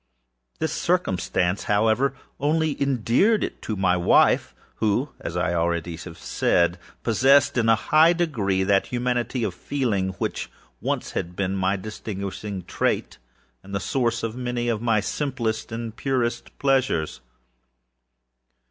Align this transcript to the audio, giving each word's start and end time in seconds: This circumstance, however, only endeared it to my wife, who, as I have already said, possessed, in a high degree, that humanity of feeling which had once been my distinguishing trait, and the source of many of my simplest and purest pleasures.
This 0.57 0.71
circumstance, 0.73 1.65
however, 1.65 2.15
only 2.39 2.75
endeared 2.81 3.43
it 3.43 3.61
to 3.61 3.75
my 3.75 3.95
wife, 3.95 4.55
who, 4.77 5.09
as 5.19 5.37
I 5.37 5.49
have 5.49 5.59
already 5.59 5.95
said, 5.95 6.79
possessed, 7.03 7.55
in 7.55 7.69
a 7.69 7.75
high 7.75 8.11
degree, 8.11 8.63
that 8.63 8.87
humanity 8.87 9.43
of 9.43 9.53
feeling 9.53 10.13
which 10.13 10.45
had 10.45 10.51
once 10.81 11.13
been 11.13 11.55
my 11.55 11.75
distinguishing 11.75 12.63
trait, 12.63 13.19
and 13.61 13.75
the 13.75 13.79
source 13.79 14.23
of 14.23 14.35
many 14.35 14.69
of 14.69 14.81
my 14.81 15.01
simplest 15.01 15.71
and 15.71 15.95
purest 15.95 16.57
pleasures. 16.57 17.21